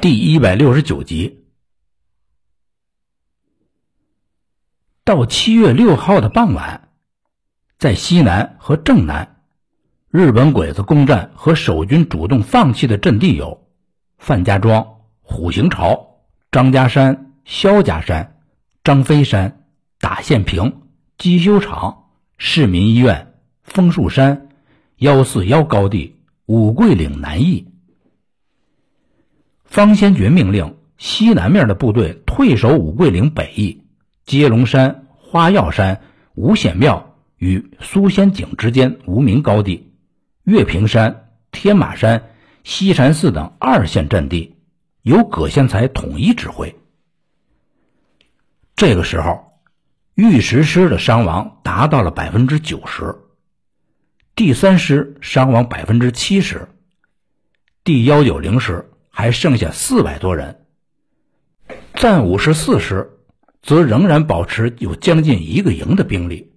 [0.00, 1.44] 第一百六十九集。
[5.04, 6.88] 到七月六号的傍晚，
[7.78, 9.42] 在西南和正南，
[10.10, 13.68] 日本鬼子攻占和守军主动放弃的阵地有
[14.18, 16.18] 范家庄、虎形巢、
[16.50, 18.40] 张家山、萧家山、
[18.82, 19.66] 张飞山、
[20.00, 20.82] 打线坪、
[21.16, 22.06] 机修厂、
[22.38, 24.48] 市民医院、枫树山、
[24.96, 26.16] 幺四幺高地、
[26.46, 27.68] 五桂岭南翼。
[29.76, 33.82] 方先觉命令西南面的部队退守五桂岭北翼，
[34.24, 36.00] 接龙山、花药山、
[36.34, 39.92] 五显庙与苏仙井之间无名高地，
[40.44, 42.30] 月平山、天马山、
[42.64, 44.56] 西禅寺等二线阵地，
[45.02, 46.74] 由葛先才统一指挥。
[48.76, 49.60] 这个时候，
[50.14, 53.14] 御石师的伤亡达到了百分之九十，
[54.34, 56.66] 第三师伤亡百分之七十，
[57.84, 58.90] 第幺九零师。
[59.18, 60.66] 还剩下四百多人，
[61.94, 63.18] 战五十四师
[63.62, 66.52] 则仍然保持有将近一个营的兵力。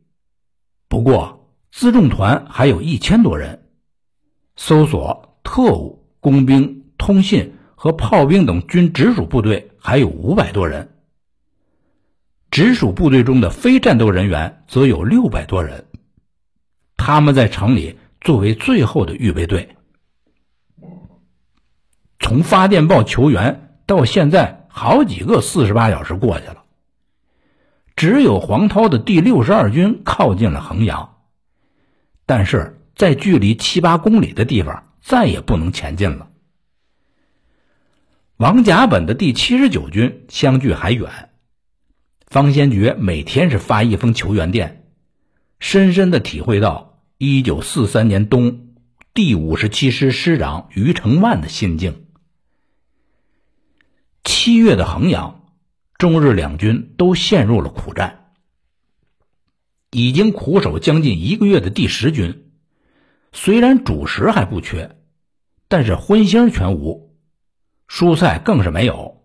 [0.90, 3.70] 不过辎重团还有一千多人，
[4.58, 10.98] 搜索、特务、工兵、通信和炮兵等军直属部队还有五百多人。
[12.52, 15.86] 直属部队中的非战斗人员则有六百多人，
[16.98, 19.78] 他们在城里作为最后的预备队。
[22.20, 26.64] 从发电报求援到现在，好几个四十八小时过去了。
[27.96, 31.18] 只有黄涛的第六十二军靠近了衡阳，
[32.26, 36.30] 但是在距离七八公里的地方再也不能前进了。
[38.38, 41.30] 王甲本的第七十九军相距还远，
[42.28, 44.86] 方先觉每天是发一封求援电，
[45.60, 48.68] 深深的体会到一九四三年冬
[49.14, 52.06] 第五十七师师长余承万的心境。
[54.50, 55.44] 七月的衡阳，
[56.00, 58.32] 中日两军都陷入了苦战。
[59.92, 62.50] 已经苦守将近一个月的第十军，
[63.32, 64.98] 虽然主食还不缺，
[65.68, 67.16] 但是荤腥全无，
[67.88, 69.22] 蔬菜更是没有。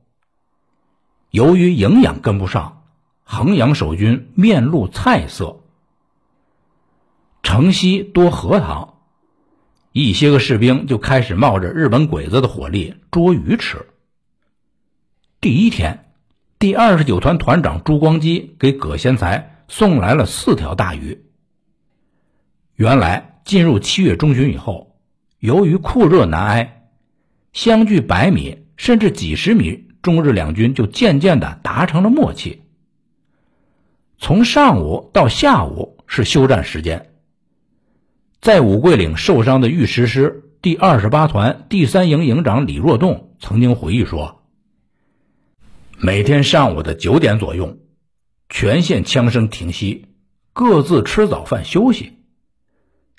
[1.30, 2.84] 由于营养跟不上，
[3.22, 5.62] 衡阳守军面露菜色。
[7.42, 8.98] 城西多荷塘，
[9.92, 13.86] 一些个士兵就开始冒着日本鬼子的火力捉鱼吃。
[15.44, 16.06] 第一天，
[16.58, 21.26] 第二十九团团长朱光基给葛先才送来了四条大鱼。
[22.76, 24.96] 原来进入七月中旬以后，
[25.40, 26.88] 由于酷热难挨，
[27.52, 32.62] 相距百米甚至几十米，中日两军就渐渐的达成了默契。
[34.16, 37.10] 从上午到下午是休战时间。
[38.40, 44.40] 在五桂岭受伤的御石师第二十八团第三营营长李若栋曾经回忆说。
[46.04, 47.78] 每天上午的九点左右，
[48.50, 50.14] 全线枪声停息，
[50.52, 52.18] 各自吃早饭休息。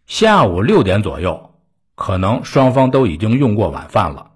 [0.06, 1.56] 下午六点左右，
[1.96, 4.34] 可能双方都已经用过晚饭了，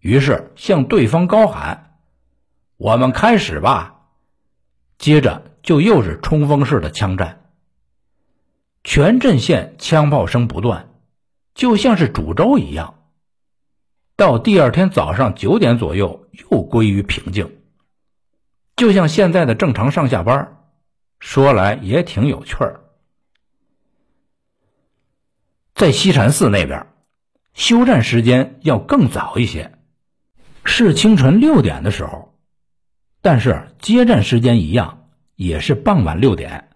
[0.00, 1.98] 于是向对方高喊
[2.78, 4.06] ：“我们开始吧！”
[4.98, 7.44] 接着就又是冲锋式的枪战，
[8.82, 10.88] 全阵线枪炮声不断，
[11.54, 13.01] 就像是煮粥一样。
[14.16, 17.58] 到第二天早上九点左右，又归于平静，
[18.76, 20.58] 就像现在的正常上下班。
[21.18, 22.80] 说来也挺有趣儿。
[25.72, 26.88] 在西禅寺那边，
[27.54, 29.72] 休战时间要更早一些，
[30.64, 32.36] 是清晨六点的时候，
[33.20, 36.70] 但是接战时间一样，也是傍晚六点。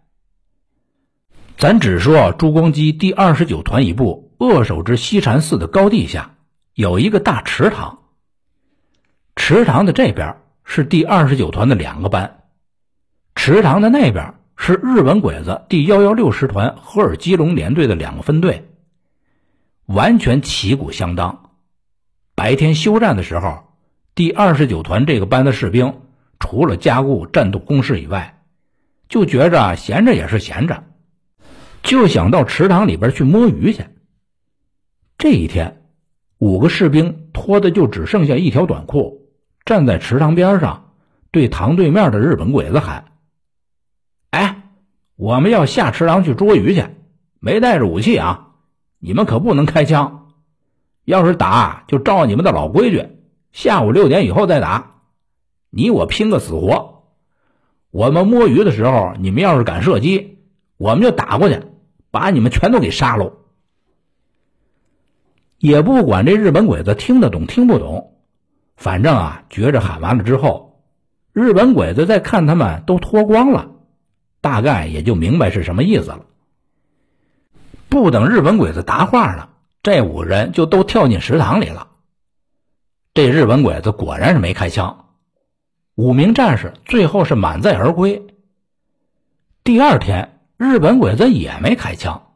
[1.59, 6.36] 咱只说朱光基第二十九团一部扼守之西禅寺的高地下。
[6.77, 8.01] 有一个大池塘，
[9.35, 12.43] 池塘的这边是第二十九团的两个班，
[13.35, 18.69] 池塘的那边是日本鬼子第幺幺六师团赫尔基隆联队的两个分队，
[19.87, 21.49] 完全旗鼓相当。
[22.35, 23.73] 白天休战的时候，
[24.15, 26.03] 第二十九团这个班的士兵
[26.39, 28.43] 除了加固战斗工事以外，
[29.09, 30.85] 就觉着闲着也是闲着，
[31.83, 33.87] 就想到池塘里边去摸鱼去。
[35.17, 35.83] 这一天。
[36.39, 39.27] 五个士兵脱的就只剩下一条短裤，
[39.65, 40.91] 站在池塘边上，
[41.31, 43.07] 对塘对面的日本鬼子喊
[44.31, 44.65] ：“哎，
[45.17, 46.85] 我们要下池塘去捉鱼去，
[47.41, 48.49] 没带着武器啊！
[48.99, 50.27] 你们可不能开枪，
[51.05, 53.07] 要是打就照你们的老规矩，
[53.53, 54.97] 下午六点以后再打，
[55.71, 57.05] 你我拼个死活。
[57.91, 60.39] 我们摸鱼的时候，你们要是敢射击，
[60.77, 61.63] 我们就打过去，
[62.11, 63.33] 把你们全都给杀喽。”
[65.59, 68.15] 也不管这日本鬼子听得懂听不懂，
[68.77, 70.83] 反正啊，觉着喊完了之后，
[71.33, 73.71] 日本鬼子再看他们都脱光了，
[74.41, 76.27] 大概也就明白是什么意思了。
[77.89, 79.49] 不等日本鬼子答话呢，
[79.83, 81.89] 这五人就都跳进食堂里了。
[83.15, 85.07] 这日本鬼子果然是没开枪，
[85.95, 88.27] 五名战士最后是满载而归。
[89.65, 92.35] 第二天，日本鬼子也没开枪，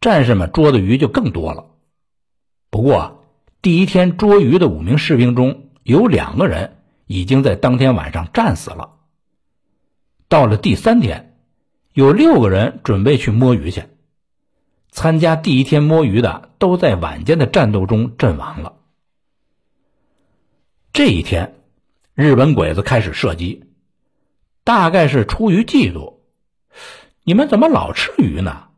[0.00, 1.66] 战士们捉的鱼就更多了。
[2.70, 3.26] 不过，
[3.62, 8.92] 第一天捉鱼的五名士兵中有两个人已经在当天晚上战死了。
[10.28, 11.36] 到了第三天，
[11.92, 13.82] 有六个人准备去摸鱼去。
[14.92, 18.74] 参加第一天摸鱼的都在晚间的战斗中阵亡了。
[20.92, 21.56] 这一天，
[22.14, 23.64] 日本鬼子开始射击，
[24.62, 26.18] 大概是出于嫉妒。
[27.24, 28.68] 你们怎么老吃鱼呢？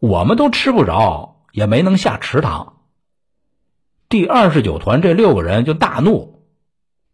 [0.00, 2.73] 我们都吃不着，也没能下池塘。
[4.14, 6.44] 第二十九团这六个人就大怒，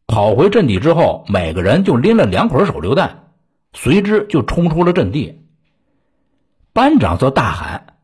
[0.07, 3.31] 跑回阵地之后，每个人就拎了两捆手榴弹，
[3.73, 5.41] 随之就冲出了阵地。
[6.75, 7.97] 班长则大喊。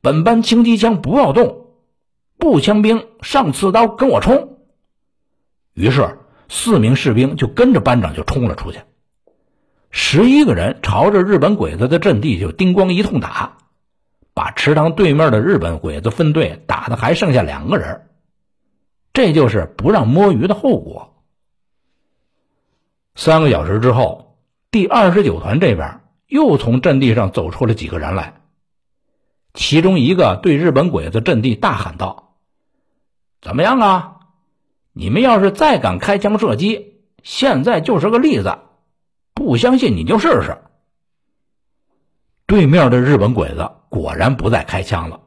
[0.00, 1.74] 本班轻机枪不要动，
[2.38, 4.56] 步枪兵上刺刀跟我冲。
[5.74, 8.78] 于是四名士兵就跟着班长就冲了出去，
[9.90, 13.58] 十一个人朝着日本鬼子的阵地就叮咣一通打，
[14.34, 18.08] 把池塘对面的日本鬼子分队打的还剩下两个人。
[19.12, 21.14] 这就是不让摸鱼的后果。
[23.14, 24.38] 三个小时之后，
[24.72, 28.40] 第二十九团这边又从阵地上走出了几个人来。
[29.52, 32.34] 其中一个对日本鬼子阵地大喊道
[33.40, 34.16] ：“怎么样啊？
[34.92, 38.58] 你们要是再敢开枪射击，现在就是个例子。
[39.32, 40.58] 不相信你就试试。”
[42.54, 45.22] 对面的日本鬼子果然不再开枪了。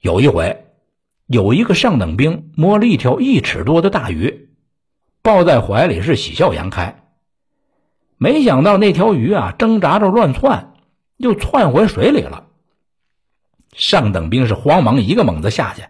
[0.00, 0.66] 有一回，
[1.28, 4.48] 有一个上等兵摸了一条一尺多的大鱼，
[5.22, 7.04] 抱在怀里是喜笑颜开。
[8.18, 10.72] 没想到那条鱼啊，挣扎着乱窜。
[11.18, 12.48] 又窜回水里了。
[13.72, 15.84] 上等兵是慌忙一个猛子下去，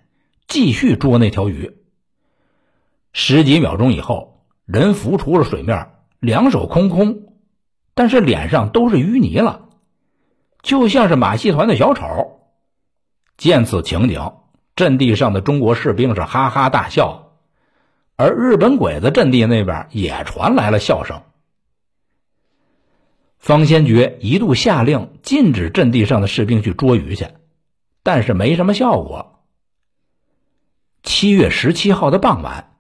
[0.47, 1.75] 继续捉那条鱼。
[3.15, 5.89] 十几秒钟以后，人浮出了水面，
[6.21, 7.24] 两手空空，
[7.95, 9.69] 但是脸上都是淤泥了，
[10.63, 12.41] 就像是马戏团的小丑。
[13.37, 14.33] 见此情景，
[14.77, 17.33] 阵地上的中国士兵是哈哈大笑，
[18.17, 21.23] 而日本鬼子阵地那边也传来了笑声。
[23.39, 27.29] 方先觉一度下令禁止阵地上的士兵去捉鱼去，
[28.03, 29.43] 但是没什么效果。
[31.03, 32.77] 七月十七号的傍晚，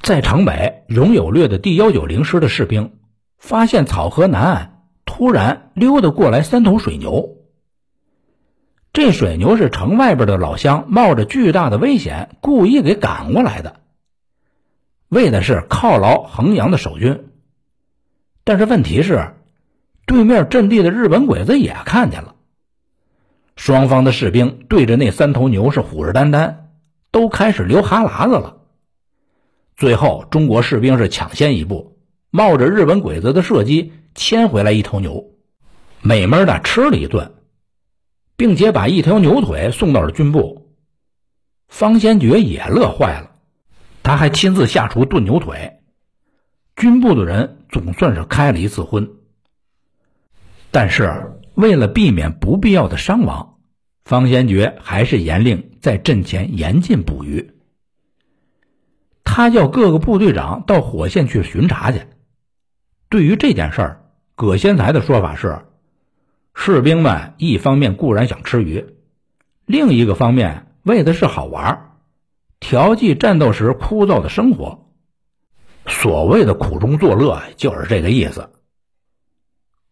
[0.00, 2.96] 在城北荣有略的第幺九零师的士兵
[3.42, 7.36] 发现草河南岸突然溜达过来三头水牛。
[8.92, 13.80] 这水牛是城外边的老乡冒着巨大的危险故意给赶过来的，
[15.08, 17.30] 为的是犒劳衡阳的守军。
[18.44, 19.34] 但是问题是。
[20.04, 22.34] 对面阵地的日本鬼子也看见了，
[23.54, 26.56] 双方的士兵对着那三头牛是虎视眈眈，
[27.12, 28.58] 都开始流哈喇子了。
[29.76, 31.91] 最后，中国士兵是抢先一步，
[32.34, 35.34] 冒着日本鬼子的射击牵回来一头牛，
[36.00, 37.34] 美美的吃了一顿，
[38.38, 40.72] 并且把一条牛腿送到了军部。
[41.68, 43.32] 方先觉也乐坏了，
[44.02, 45.80] 他还亲自下厨炖牛腿。
[46.74, 49.10] 军部的人总算是开了一次荤。
[50.70, 53.58] 但是为了避免不必要的伤亡，
[54.06, 57.52] 方先觉还是严令在阵前严禁捕鱼。
[59.22, 62.00] 他叫各个部队长到火线去巡查去。
[63.12, 64.04] 对于这件事儿，
[64.36, 65.66] 葛先才的说法是：
[66.54, 68.96] 士兵们一方面固然想吃鱼，
[69.66, 71.98] 另一个方面为的是好玩，
[72.58, 74.88] 调剂战斗时枯燥的生活。
[75.86, 78.48] 所谓的苦中作乐，就是这个意思。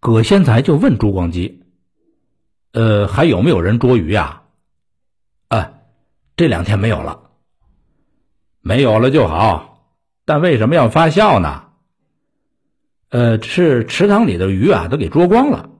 [0.01, 1.63] 葛先才就问朱光基
[2.73, 4.45] ：“呃，还有没有人捉鱼呀
[5.49, 5.75] ？”“啊，
[6.39, 7.33] 这两天没有了。
[8.65, 9.85] ”“没有了就好，
[10.25, 11.65] 但为什么要发酵呢
[13.11, 15.71] ？”“呃，是池塘里的鱼啊，都给捉光了，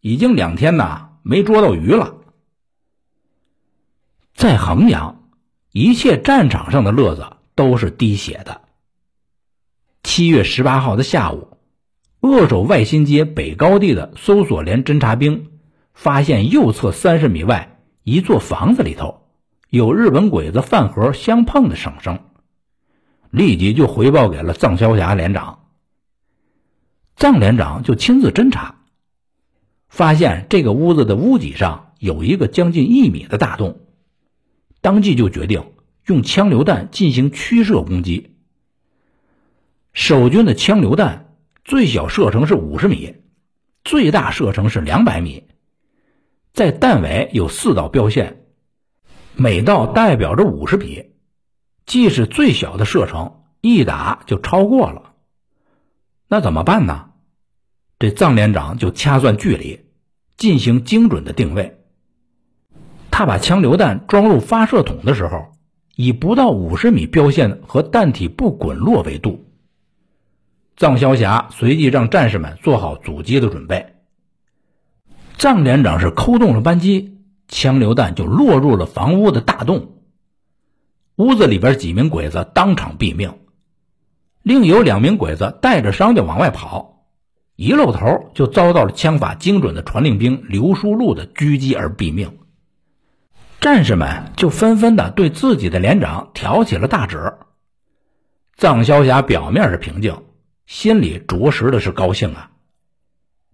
[0.00, 2.16] 已经两天呐没捉到鱼了。”
[4.34, 5.22] 在衡阳，
[5.72, 8.62] 一切战场上的乐子都是滴血的。
[10.02, 11.46] 七月十八号的下午。
[12.22, 15.52] 扼守外新街北高地的搜索连侦察兵
[15.94, 19.22] 发现右侧三十米外一座房子里头
[19.70, 22.18] 有日本鬼子饭盒相碰的声声，
[23.30, 25.59] 立即就回报给了藏霄霞连长。
[27.20, 28.76] 藏连长就亲自侦查，
[29.90, 33.80] 发现这个屋子的屋脊上有一个将近一米的大洞，
[34.80, 35.72] 当即就决定
[36.06, 38.36] 用枪榴弹进行驱射攻击。
[39.92, 43.16] 守军的枪榴弹最小射程是五十米，
[43.84, 45.44] 最大射程是两百米，
[46.54, 48.46] 在弹尾有四道标线，
[49.34, 51.10] 每道代表着五十米，
[51.84, 55.12] 即使最小的射程，一打就超过了。
[56.26, 57.08] 那怎么办呢？
[58.00, 59.80] 这藏连长就掐算距离，
[60.38, 61.82] 进行精准的定位。
[63.10, 65.52] 他把枪榴弹装入发射筒的时候，
[65.96, 69.44] 以不到五十米标线和弹体不滚落为度。
[70.78, 73.96] 藏霄霞随即让战士们做好阻击的准备。
[75.36, 79.96] 藏连长是扣动了扳机，枪榴弹就落入了房屋的大洞。
[81.16, 83.40] 屋子里边几名鬼子当场毙命，
[84.42, 86.99] 另有两名鬼子带着伤就往外跑，
[87.60, 92.38] 一露头就遭到了枪法精准的传令兵刘书禄的狙击而毙命。
[93.60, 97.34] 战士们就纷纷的对自己的连长挑起了大指。
[98.56, 100.22] 藏霄霞表面是平静，
[100.64, 102.52] 心里着实的是高兴啊！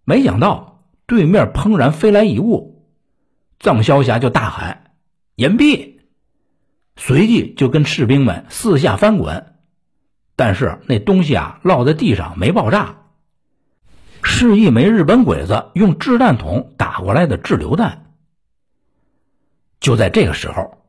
[0.04, 2.86] 没想到对面砰然飞来一物，
[3.58, 4.92] 藏霄霞就大喊
[5.34, 5.96] ：“隐蔽！”
[6.94, 9.56] 随即就跟士兵们四下翻滚，
[10.36, 12.98] 但是那东西啊落在地上没爆炸，
[14.28, 18.12] 是一枚日本鬼子用掷弹筒打过来的掷榴弹。
[19.78, 20.83] 就在这个时候，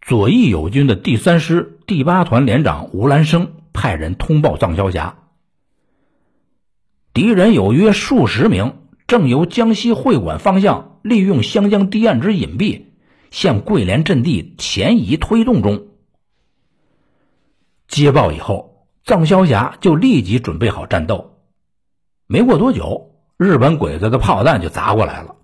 [0.00, 5.18] 左翼友军的第三师第八团连长吴兰生派人通报藏霄霞：
[7.12, 12.86] 敌人有约数十名，正由江西会馆方向利用湘江堤岸之隐蔽，
[13.30, 15.88] 向桂连阵地前移推动中。
[17.86, 21.29] 接报以后，藏霄霞就立即准备好战斗。
[22.32, 25.34] 没过多久，日本鬼子的炮弹就砸过来了。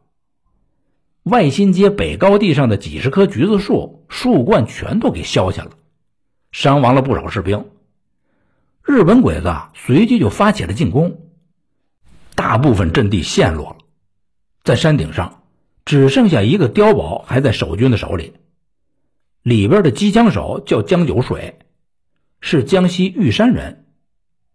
[1.25, 5.73] 外新街北高地上的几十棵橘子树树冠全都给削下了，
[6.52, 7.71] 伤亡了不少士兵。
[8.85, 11.23] 日本鬼子随即就发起了进攻，
[12.37, 13.78] 大部分阵地陷落了，
[14.62, 15.43] 在山顶上
[15.85, 18.35] 只剩下一个碉堡还在守军的手里，
[19.43, 21.59] 里边的机枪手叫江九水，
[22.40, 23.87] 是江西玉山人，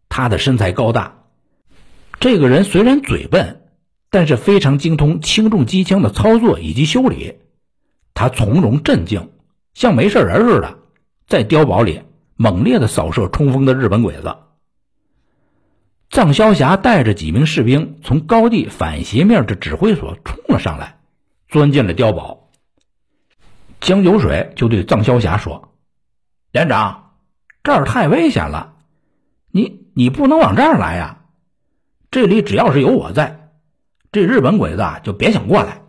[0.07, 1.20] 他的身材高大，
[2.21, 3.57] 这个人虽然嘴笨。
[4.13, 7.35] 但是非常精通轻重机枪的操作以及修理，
[8.13, 9.31] 他从容镇静，
[9.73, 10.79] 像没事人似的，
[11.27, 12.01] 在碉堡里
[12.35, 14.35] 猛烈的扫射冲锋的日本鬼子。
[16.09, 20.99] 藏霄霞带着几名士兵从高地反斜面的指挥所冲了上来，
[21.47, 22.49] 钻进了碉堡。
[23.79, 25.73] 江九水就对藏霄霞说
[26.51, 27.13] ：“连长，
[27.63, 28.73] 这儿太危险了，
[29.51, 31.20] 你你不能往这儿来呀，
[32.11, 33.49] 这里只要是有我在。”
[34.11, 35.83] 这日本鬼子啊就别想过来，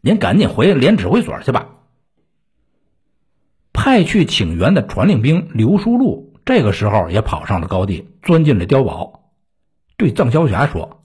[0.00, 1.68] 您赶紧回连指挥所去吧。
[3.74, 9.30] 派去请援的传令兵刘书禄这个时候也跑上了高地，钻进了碉堡，
[9.98, 11.04] 对藏霄霞说：“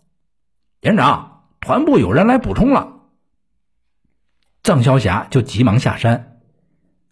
[0.79, 3.01] 连长，团部有人来补充了。”
[4.63, 6.39] 藏霄霞就急忙下山，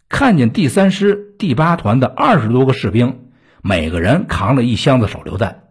[0.08, 3.30] 看见第三师第八团的二十多个士兵，
[3.62, 5.71] 每个人扛了一箱子手榴弹。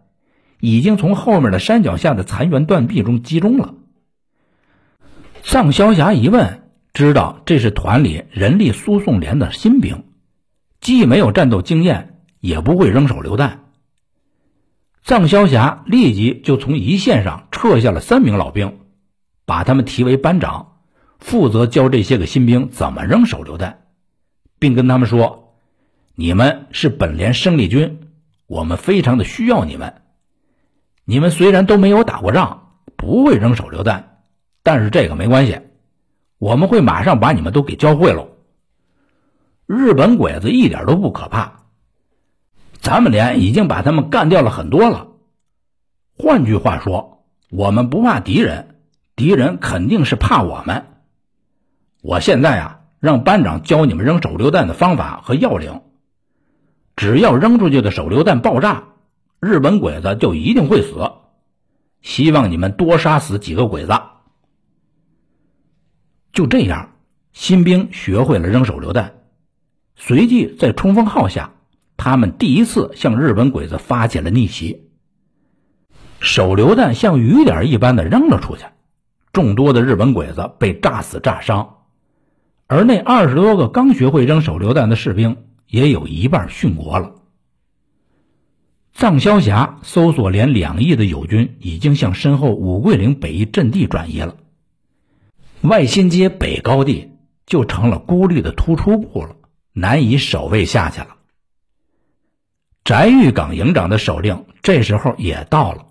[0.61, 3.73] 已经从后面的山脚下的残垣断壁中集中了。
[5.43, 10.03] 藏霄霞一问，知道这是团里人力输送连的新兵，
[10.79, 13.65] 既没有战斗经验，也不会扔手榴弹。
[15.03, 18.77] 藏霄霞立即就从一线上撤下了三名老兵，
[19.45, 20.73] 把他们提为班长，
[21.17, 23.81] 负责教这些个新兵怎么扔手榴弹，
[24.59, 25.55] 并跟他们说
[26.13, 28.09] ：“你们是本连生力军，
[28.45, 29.95] 我们非常的需要你们。”
[31.11, 34.19] 你们虽然都没有打过仗，不会扔手榴弹，
[34.63, 35.59] 但是这个没关系，
[36.37, 38.29] 我们会马上把你们都给教会喽。
[39.65, 41.63] 日本鬼子一点都不可怕，
[42.79, 45.07] 咱们连已经把他们干掉了很多了。
[46.17, 48.77] 换句话说，我们不怕敌人，
[49.17, 50.85] 敌人肯定是怕我们。
[52.01, 55.81] 我现在啊，让班长教你们扔手榴弹的方法和要领，
[56.95, 58.85] 只要扔出去的手榴弹爆炸。
[59.41, 61.13] 日本鬼子就一定会死，
[62.03, 63.99] 希望你们多杀死几个鬼子。
[66.31, 66.91] 就这样，
[67.33, 69.15] 新兵学会了扔手榴弹，
[69.95, 71.53] 随即在冲锋号下，
[71.97, 74.91] 他们第一次向日本鬼子发起了逆袭。
[76.19, 78.65] 手榴弹像雨点一般的扔了出去，
[79.33, 81.77] 众多的日本鬼子被炸死炸伤，
[82.67, 87.15] 而那二十多个刚学会扔手榴弹的士兵，也有一半殉国了。
[89.01, 94.37] 藏霄霞搜索连两翼的友军已经向身后五桂岭北翼阵地转移了，
[95.61, 97.09] 外新街北高地
[97.47, 99.35] 就成了孤立的突出部了。
[99.73, 101.15] 难以守卫下去了。
[102.83, 105.87] 翟玉岗营长的手令这时候也到了。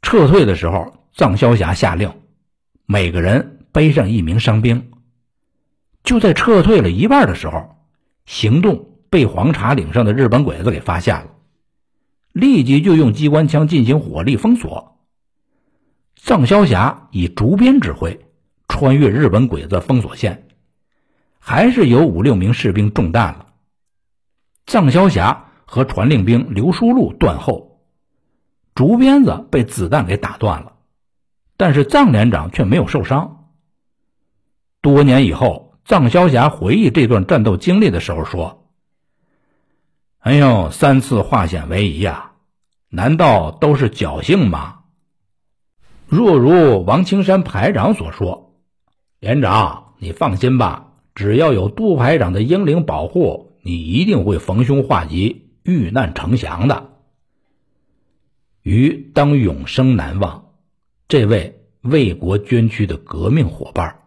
[0.00, 2.12] 撤退的时候，臧萧霞下令，
[2.86, 4.92] 每个人背上一名伤兵。
[6.04, 7.74] 就在撤退了一半的时候，
[8.24, 11.30] 行动被黄茶岭上的日本鬼子给发现了，
[12.38, 14.96] 立即就用机关枪进行火力封锁。
[16.20, 18.26] 臧萧霞以竹鞭指挥，
[18.68, 20.48] 穿越日本鬼子封锁线。
[21.38, 23.46] 还是有五六名士兵中弹了。
[24.66, 27.80] 臧萧霞和传令兵刘书禄断后，
[28.74, 30.74] 竹鞭子被子弹给打断了，
[31.56, 33.50] 但是臧连长却没有受伤。
[34.82, 38.68] 多年以后，臧萧霞回忆这段战斗经历的时候说
[40.20, 42.27] ：“哎呦，三次化险为夷呀，
[42.88, 44.80] 难道都是侥幸吗？”
[46.08, 48.54] 若如王青山排长所说，
[49.20, 50.94] 连长，你放心吧。
[51.14, 56.92] 只要有杜排长的英灵保护，你一定会逢凶化吉、遇难成祥的。
[58.62, 60.52] 于当永生难忘，
[61.08, 64.02] 这位为国捐躯的革命伙伴，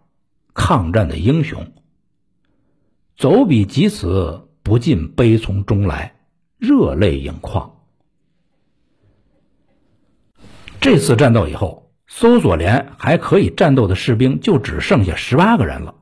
[0.53, 1.73] 抗战的英雄，
[3.17, 6.15] 走笔及此，不禁悲从中来，
[6.57, 7.80] 热泪盈眶。
[10.81, 15.93] 这次战斗以后，搜索连还可以战斗的士兵就只剩下十八个人了。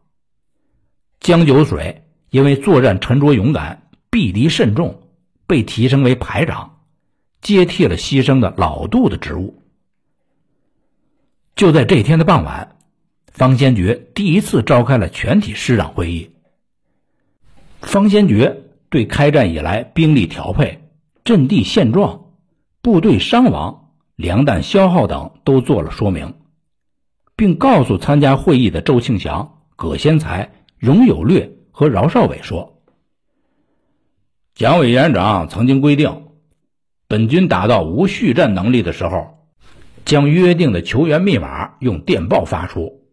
[1.20, 5.10] 江九水因为作战沉着勇敢、避敌慎重，
[5.46, 6.80] 被提升为排长，
[7.42, 9.62] 接替了牺牲的老杜的职务。
[11.58, 12.78] 就在这天的傍晚，
[13.34, 16.32] 方先觉第一次召开了全体师长会议。
[17.82, 20.90] 方先觉对开战以来兵力调配、
[21.26, 22.28] 阵地现状、
[22.82, 23.89] 部队伤亡、
[24.20, 26.34] 粮弹消耗等都做了说明，
[27.38, 30.52] 并告诉参加会议的周庆祥、葛先才。
[30.78, 32.82] 荣有略和饶少伟说
[34.56, 36.28] ：“蒋委员长曾经规定，
[37.08, 39.48] 本军达到无续战能力的时候，
[40.04, 43.06] 将约定的球员密码用电报发出，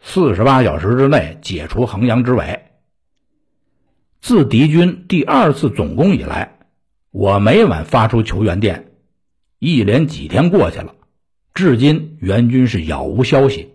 [0.00, 2.62] 四十八小时之内解除衡阳之围。
[4.22, 6.58] 自敌军第二次总攻以来，
[7.10, 8.93] 我每晚发出球员电，
[9.64, 10.94] 一连几天过去了，
[11.54, 13.72] 至今援军是杳无消息。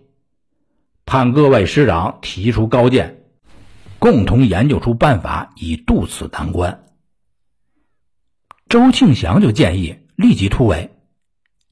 [1.04, 3.16] 盼各位师长提出高见。”
[3.98, 6.86] 共同研究出办法，以渡此难关。
[8.66, 10.90] 周庆祥就建议立即突围，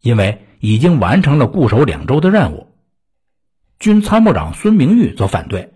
[0.03, 2.67] 因为已经完成了固守两周的任务。
[3.79, 5.73] 军参谋长孙明玉则反对，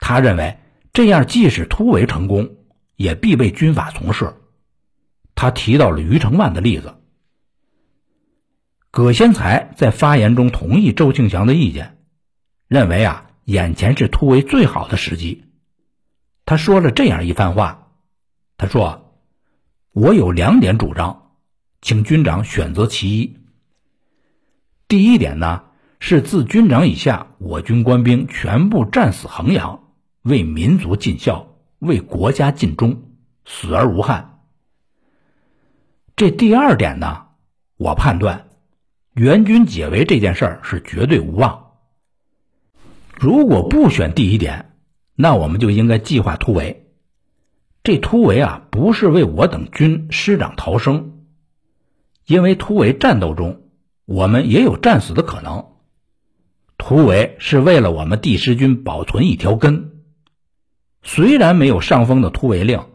[0.00, 0.58] 他认为
[0.92, 2.56] 这样即使突围成功，
[2.96, 4.34] 也必被军法从事。
[5.36, 6.96] 他提到了于承万的例子。
[8.90, 11.98] 葛先才在发言中同意周庆祥的意见，
[12.66, 15.44] 认为啊，眼前是突围最好的时机。
[16.44, 17.92] 他说了这样一番话，
[18.56, 19.14] 他说
[19.94, 21.30] ：“我有两点主张，
[21.80, 23.36] 请军长选择其一。
[24.88, 25.62] 第一点呢，
[26.00, 29.84] 是自军长以下，我军官兵全部战死衡阳，
[30.22, 33.02] 为民族尽孝，为国家尽忠，
[33.44, 34.40] 死而无憾。
[36.16, 37.28] 这第二点呢，
[37.76, 38.48] 我判断，
[39.14, 41.72] 援军解围这件事儿是绝对无望。
[43.18, 44.66] 如果不选第一点。”
[45.22, 46.86] 那我们就应该计划突围。
[47.82, 51.26] 这突围啊，不是为我等军师长逃生，
[52.24, 53.64] 因为突围战斗中，
[54.06, 55.66] 我们也有战死的可能。
[56.78, 60.00] 突围是为了我们第十军保存一条根。
[61.02, 62.86] 虽然没有上峰的突围令，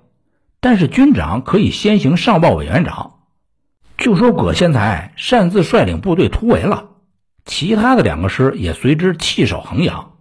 [0.60, 3.15] 但是军长可以先行上报委员长，
[3.98, 6.90] 就说葛先才擅自率领部队突围了，
[7.46, 10.18] 其他的两个师也随之弃守衡阳。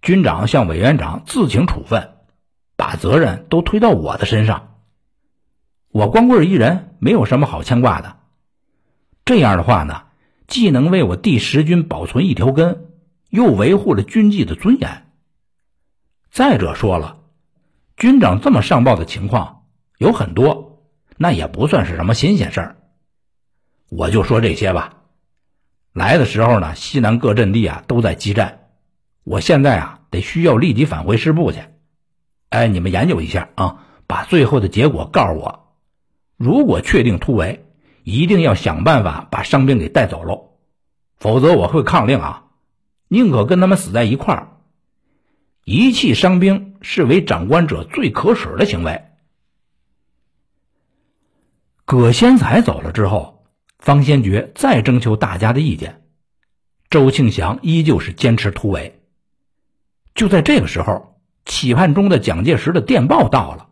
[0.00, 2.12] 军长向委员长自请处分，
[2.76, 4.76] 把责任都推到我的身上。
[5.90, 8.16] 我光棍一人，没有什么好牵挂的。
[9.24, 10.04] 这样的话呢，
[10.46, 12.86] 既能为我第十军保存一条根，
[13.28, 15.06] 又维护了军纪的尊严。
[16.30, 17.18] 再者说了，
[17.96, 19.64] 军长这么上报的情况
[19.98, 20.82] 有很多，
[21.16, 22.76] 那也不算是什么新鲜事儿。
[23.88, 24.94] 我就说这些吧。
[25.92, 28.68] 来的时候呢，西南各阵地啊都在激战。
[29.24, 31.60] 我现在啊，得需要立即返回师部去。
[32.50, 35.74] 哎，你们研究一下啊，把最后的结果告诉我。
[36.36, 37.66] 如果确定突围，
[38.04, 40.52] 一定要想办法把伤兵给带走喽，
[41.18, 42.44] 否则我会抗令啊，
[43.08, 44.48] 宁可跟他们死在一块儿。
[45.64, 49.04] 遗弃伤兵是为长官者最可耻的行为。
[51.84, 53.37] 葛先才走了之后，
[53.78, 56.02] 方先觉再征求大家的意见，
[56.90, 59.00] 周庆祥依旧是坚持突围。
[60.14, 63.68] 就在这个时候，期盼中的蒋介石的电报到了。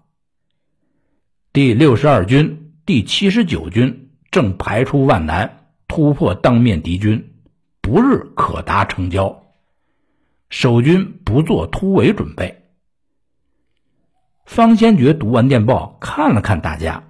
[1.53, 7.35] 第六十二军、第七十九军正排除万难，突破当面敌军，
[7.81, 9.42] 不日可达城郊。
[10.49, 12.62] 守军不做突围准备。
[14.45, 17.03] 方先觉读完电报，看了看大家。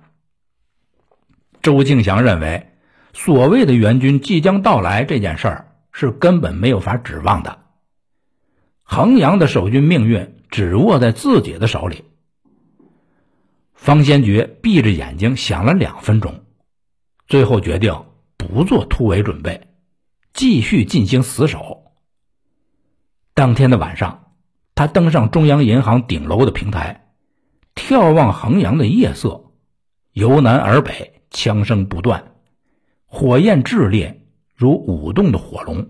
[1.61, 2.71] 周庆祥认为，
[3.16, 7.61] 所谓的援军即将到来这件事儿是根本没有法指望的。
[8.83, 12.05] 衡阳的守军命运只握在自己的手里。
[13.72, 16.44] 方先觉闭着眼睛想了两分钟，
[17.26, 18.05] 最后决定
[18.37, 19.66] 不做突围准备，
[20.35, 21.85] 继续进行死守。
[23.33, 24.33] 当天的晚上，
[24.74, 27.09] 他登上中央银行顶楼的平台，
[27.74, 29.52] 眺望衡阳的夜色，
[30.12, 32.36] 由南而北，枪声不断，
[33.07, 35.88] 火焰炽烈如舞动的火龙。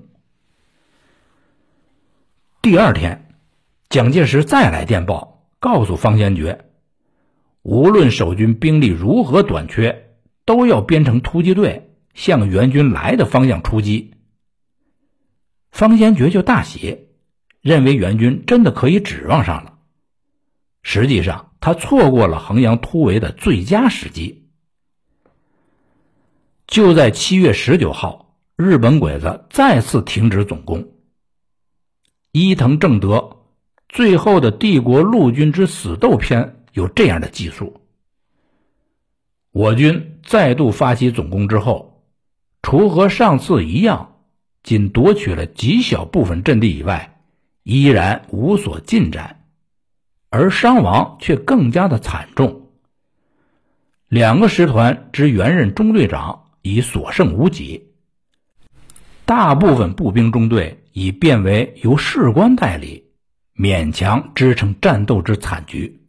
[2.63, 3.35] 第二天，
[3.89, 6.67] 蒋介石再来电报，告诉方先觉，
[7.63, 14.15] 无论守军兵力如何短缺，都要编成突击队，向援军来的方向出击。
[15.71, 17.09] 方先觉就大喜，
[17.61, 19.79] 认为援军真的可以指望上了。
[20.83, 24.46] 实际上，他错过了衡阳突围的最佳时机。
[26.67, 30.89] 就在七月十九号，日本鬼子再次停止总攻。
[32.33, 33.37] 伊藤正德
[33.89, 37.81] 最后的《帝国陆军之死斗篇》有这样的记述：
[39.53, 42.05] 我军再度发起总攻之后，
[42.63, 44.17] 除和上次一样，
[44.65, 47.21] 仅夺取了极小部分阵地以外，
[47.63, 49.45] 依然无所进展，
[50.31, 52.63] 而伤亡却更加的惨重。
[54.09, 57.93] 两个师团之原任中队长已所剩无几，
[59.25, 60.83] 大部分步兵中队。
[60.97, 63.05] 已变为由士官代理，
[63.55, 66.01] 勉强支撑战斗之惨局。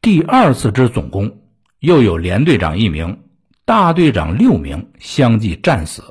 [0.00, 1.40] 第二次之总攻，
[1.78, 3.22] 又有连队长一名、
[3.64, 6.02] 大队长六名相继战死，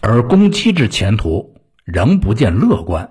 [0.00, 3.08] 而攻期之前途仍不见乐观，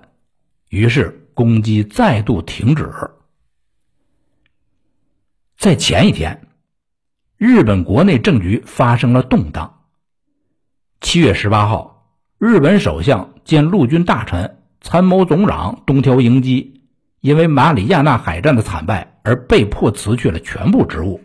[0.68, 2.90] 于是攻击再度停止。
[5.56, 6.46] 在前一天，
[7.42, 9.80] 日本国内政局发生了动荡。
[11.00, 12.12] 七月十八号。
[12.36, 16.82] 日本首相兼陆军大臣、参谋总长东条英机，
[17.22, 21.22] 因为马里亚纳海战的惨败而被迫辞去了全部职务。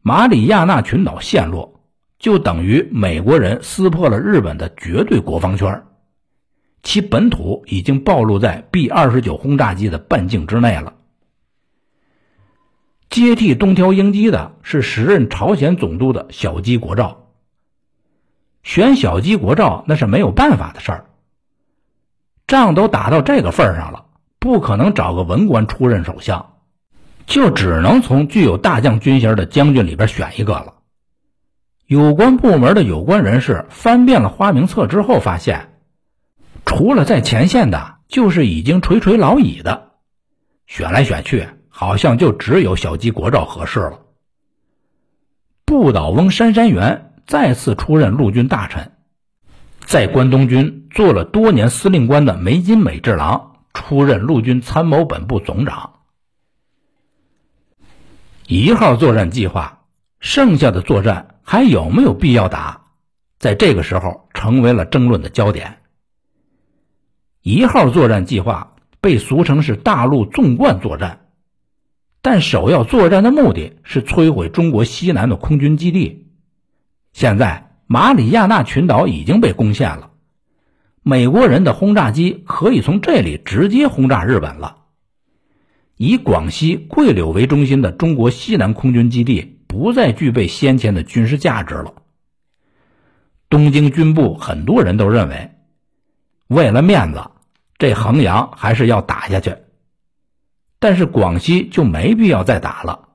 [0.00, 1.82] 马里亚纳群岛陷落，
[2.18, 5.82] 就等于美国人撕破了日本的绝对国防圈，
[6.82, 10.94] 其本土已经暴露在 B 二十九轰炸机的半径之内了。
[13.16, 17.30] 接替东条英机的是时任朝鲜总督的小矶国照。
[18.62, 21.06] 选小矶国照那是没有办法的事儿。
[22.46, 24.04] 仗都打到这个份上了，
[24.38, 26.56] 不可能找个文官出任首相，
[27.24, 30.74] 就只能从具有大将军衔的将军里边选一个了。
[31.86, 35.80] 有关部门的有关人士翻遍了花名册之后，发现
[36.66, 39.92] 除了在前线的，就是已经垂垂老矣的。
[40.66, 41.48] 选来选去，
[41.78, 44.00] 好像就只有小矶国照合适了。
[45.66, 47.12] 不倒翁杉山元。
[47.26, 48.92] 再次出任陆军大臣，
[49.80, 55.94] 在关东军做了多年司令官的梅津美治郎出任陆军参谋本部总长。
[58.46, 59.82] 一号作战计划，
[60.20, 62.84] 剩下的作战还有没有必要打？
[63.40, 65.78] 在这个时候成为了争论的焦点。
[67.42, 71.25] 一号作战计划被俗称是大陆纵贯作战，
[72.26, 76.26] 但首要作战的目的是摧毁中国西南的空军基地。
[77.12, 80.10] 现在马里亚纳群岛已经被攻陷了，
[81.04, 84.78] 美国人的轰炸机可以从这里直接轰炸日本了。
[85.96, 91.94] 以广西桂柳为中心的中国西南空军基地不再具备先前的军事价值了。
[93.48, 95.52] 东京军部很多人都认为，
[96.48, 97.22] 为了面子，
[97.78, 99.54] 这衡阳还是要打下去，
[100.78, 103.08] 但是广西就没必要再打了。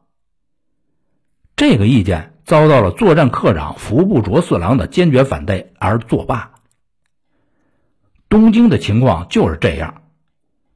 [1.56, 2.30] 这个意见。
[2.44, 6.52] 遭到了作战课长服部卓四郎的坚决反对而作罢。
[8.28, 10.02] 东京的情况就是这样，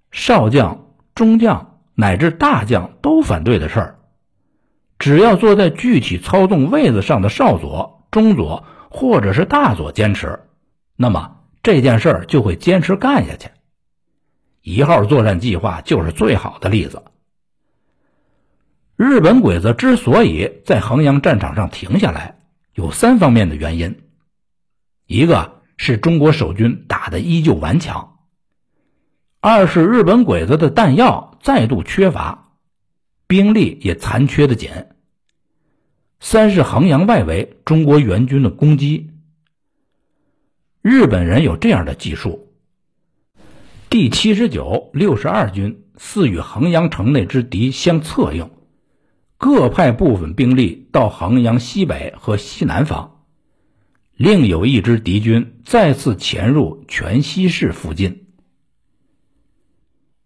[0.10, 4.00] 少将、中将乃至大将都反对的事儿，
[5.00, 10.40] 只要坐在具体操纵位子上的少佐、中佐或者是大佐坚持，
[10.96, 13.50] 那么这件事儿就会坚持干下去。
[14.66, 17.04] 一号作战计划就是最好的例子。
[18.96, 22.40] 日本鬼子之所以在衡阳战场上停下来，
[22.74, 24.02] 有三方面的原因：
[25.06, 28.18] 一个是中国守军打得依旧顽强；
[29.40, 32.50] 二是日本鬼子的弹药再度缺乏，
[33.28, 34.72] 兵力也残缺的紧。
[36.20, 39.12] 三是衡阳外围中国援军的攻击。
[40.82, 42.45] 日本人有这样的技术：
[43.96, 48.52] 第七十九、六十二军似与衡阳城内之敌相策应，
[49.38, 53.24] 各派部分兵力到衡阳西北和西南方，
[54.18, 58.26] 另有一支敌军再次潜入全西市附近。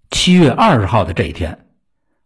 [0.10, 1.67] 七月二十号的这一天，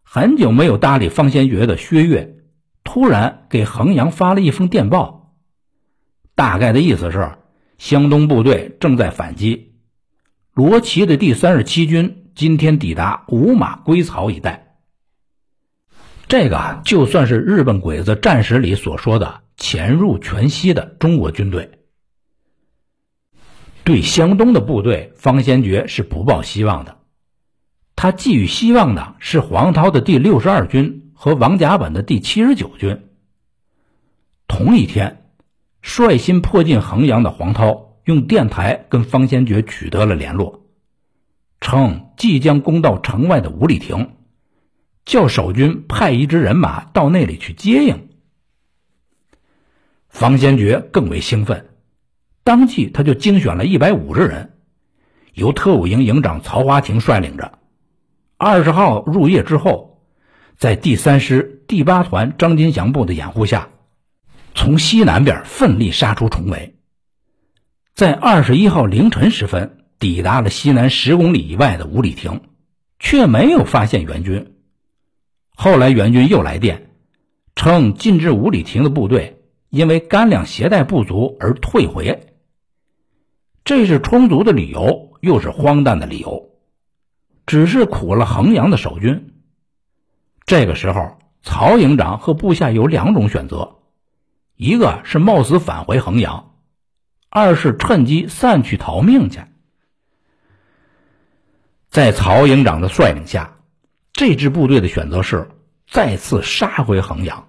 [0.01, 2.37] 很久没有搭理方先觉的薛岳。
[2.85, 5.35] 突然给衡阳发了一封电报，
[6.35, 7.33] 大概的意思是
[7.77, 9.72] 湘东部队正在反击，
[10.53, 14.77] 罗奇的第三十七军今天抵达五马归曹一带。
[16.27, 21.79] 这个就算是日本鬼子战史里所说的潜入全西的中国军队。
[23.83, 26.99] 对湘东的部队，方先觉是不抱希望的，
[27.95, 30.99] 他寄予希望的是黄涛的第六十二军。
[31.15, 33.07] 和王甲本的第七十九军。
[34.45, 35.29] 同一天，
[35.81, 40.65] 率先迫近衡阳的黄涛用电台跟方先觉取得了联络，
[41.61, 44.11] 称即将攻到城外的五里亭，
[45.05, 48.09] 叫守军派一支人马到那里去接应。
[50.09, 51.69] 方先觉更为兴奋，
[52.43, 54.53] 当即他就精选了一百五十人，
[55.33, 57.59] 由特务营营长曹华亭率领着，
[58.37, 59.91] 二十号入夜之后。
[60.55, 63.69] 在第三师第八团张金祥部的掩护下，
[64.53, 66.75] 从西南边奋力杀出重围，
[67.93, 72.41] 在二十一号凌晨时分抵达了西南十公里以外的五里亭，
[72.97, 74.55] 却没有发现援军。
[75.55, 76.89] 后来援军又来电，
[77.55, 82.33] 称进至五里亭的部队因为干粮携带不足而退回。
[83.63, 86.49] 这是充足的理由，又是荒诞的理由，
[87.45, 89.35] 只是苦了衡阳的守军。
[90.47, 93.75] 这个时候，曹营长和部下有两种选择：
[94.55, 96.52] 一个是冒死返回衡阳，
[97.35, 99.39] 二是趁机散去逃命去。
[101.89, 103.57] 在曹营长的率领下，
[104.11, 105.49] 这支部队的选择是
[105.89, 107.47] 再次杀回衡阳。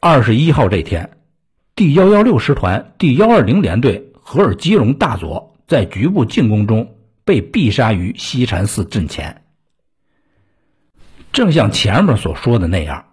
[0.00, 1.18] 二十一号这天，
[1.74, 9.44] 第幺幺六师团第幺二零联队和尔基隆大佐在局部进攻中被毙杀于西禅寺阵前。
[11.30, 13.04] 正像前面所说的那样，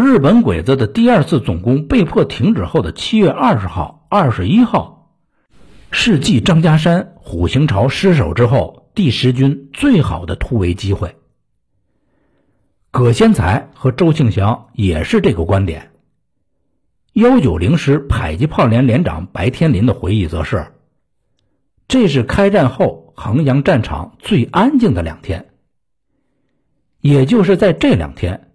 [0.00, 5.10] 日本鬼子的第二次总攻被迫停止后的七月二十号、二十一号，
[5.90, 11.16] 是继张家山、虎形巢失守之后，第十军最好的突围机会。
[12.92, 15.90] 葛先才和周庆祥也是这个观点。
[17.14, 20.68] 幺九零师迫击炮连连长白天林的回忆则是：
[21.88, 25.48] 这是开战后衡阳战场最安静的两天。
[27.00, 28.47] 也就是在这两天，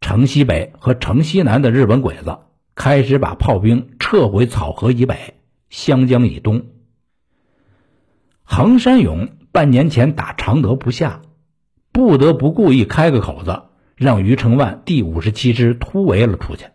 [0.00, 2.38] 城西北和城西南的日本鬼子
[2.74, 5.34] 开始把炮兵撤回草河以北、
[5.70, 6.66] 湘江以东。
[8.42, 11.22] 横山勇半年前打常德不下，
[11.92, 13.64] 不得不故意开个口子，
[13.96, 16.66] 让余承万第五十七师突围了出去。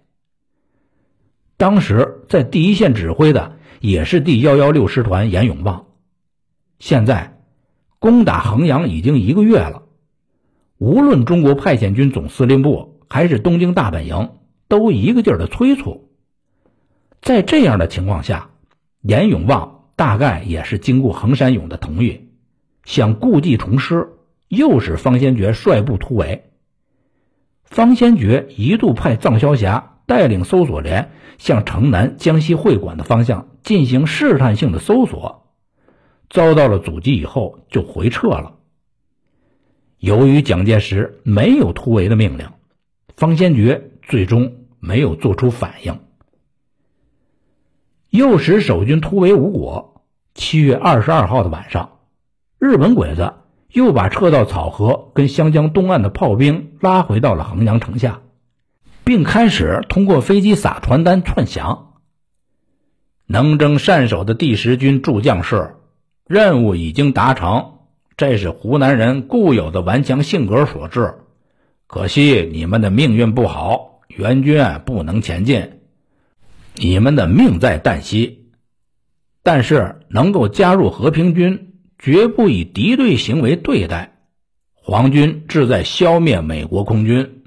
[1.57, 5.85] 当时在第一线指挥的也是第幺幺六师团严永旺。
[6.77, 7.39] 现在
[7.99, 9.83] 攻打衡阳已经一个月了。
[10.77, 14.31] 无论中国派遣军总司令部还是东京大本营，
[14.67, 16.09] 都一个劲儿的催促。
[17.21, 18.49] 在这样的情况下，
[19.01, 22.29] 严永旺大概也是经过横山勇的同意，
[22.83, 24.09] 想故技重施，
[24.47, 26.49] 诱使方先觉率部突围。
[27.63, 35.47] 方先觉一度派藏霄霞带领搜索连向城南江西会馆的方向进行试探性的搜索，
[36.29, 38.55] 遭到了阻击以后就回撤了。
[39.97, 42.49] 由于蒋介石没有突围的命令，
[43.23, 46.01] 方先觉最终没有做出反应，
[48.09, 50.03] 诱使守军突围无果。
[50.33, 51.99] 七月二十二号的晚上，
[52.59, 53.35] 日本鬼子
[53.71, 58.19] 又把撤到草河跟湘江东岸的炮兵拉回到了衡阳城下，
[59.05, 61.93] 并开始通过飞机撒传单串降。
[63.25, 65.75] 能征善守的第十军驻将士，
[66.27, 67.75] 任务已经达成。
[68.17, 71.19] 这是湖南人固有的顽强性格所致。
[71.93, 75.81] 可惜你们的命运不好，援军啊不能前进，
[76.73, 78.49] 你们的命在旦夕。
[79.43, 84.17] 但是能够加入和平军，绝不以敌对行为对待。
[84.73, 87.43] 皇军志在消灭美国空军。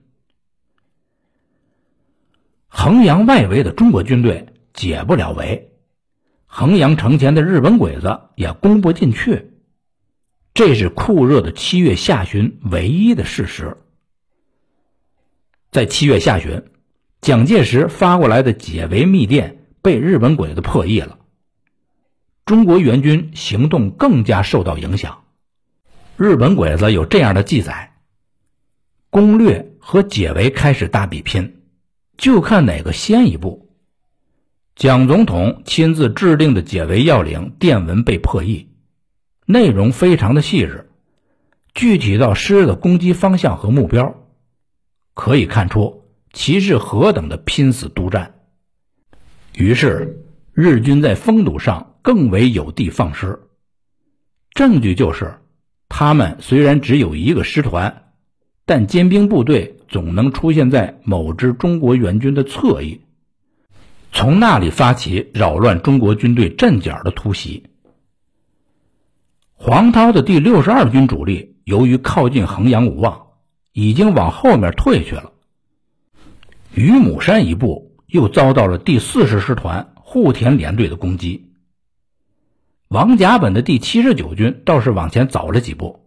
[2.69, 5.73] 衡阳外围的中国军队解不了围，
[6.47, 9.51] 衡阳城前的日本鬼子也攻不进去。
[10.55, 13.77] 这是酷热的七月下旬唯一的事实。
[15.77, 16.63] 在七月下旬，
[17.21, 21.19] 蒋介石发过来的解围密电被日本鬼子破译了，
[22.47, 25.25] 中国援军行动更加受到影响。
[26.17, 27.93] 日本鬼子有这样的记载：
[29.11, 31.57] 攻略和解围开始大比拼，
[32.17, 33.69] 就看哪个先一步。
[34.77, 38.71] 蒋总统亲自制定的解围要领电文被破译。
[39.45, 40.89] 内容非常的细致，
[41.75, 44.23] 具体到师的攻击方向和目标，
[45.17, 48.35] 可以看出其是何等的拼死督战。
[49.55, 53.41] 于是日军在封堵上更为有的放矢。
[54.51, 55.39] 证据就是，
[55.89, 58.13] 他们虽然只有一个师团，
[58.67, 63.01] 但尖兵部队总能出现在某支中国援军的侧翼，
[64.13, 67.65] 从那里发起扰乱中国军队阵脚的突袭。
[69.55, 73.26] 黄涛的第六十二军主力由于靠近衡阳无望，
[73.77, 75.33] 已经往后面退去了。
[76.73, 81.53] 于母山一部又遭到了第四十师团户田联队的攻击。
[82.89, 86.07] 王甲本的第七十九军倒是往前走了几步，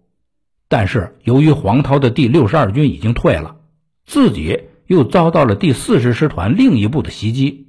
[0.68, 3.58] 但是由于黄涛的第六十二军已经退了，
[4.04, 7.68] 自己又遭到了第四十师团另一部的袭击，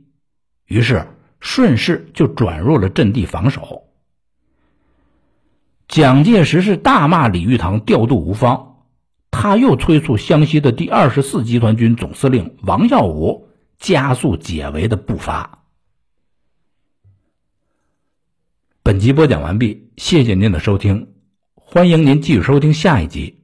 [0.64, 1.08] 于是
[1.40, 3.82] 顺势就转入了阵地防守。
[5.88, 8.69] 蒋介石是大骂李玉堂调度无方，
[9.30, 15.64] 他又催促湘西的第二十四集团军总司令王耀武加速解围的步伐。
[18.82, 21.14] 本集播讲完毕，谢谢您的收听，
[21.54, 23.39] 欢迎您继续收听下一集。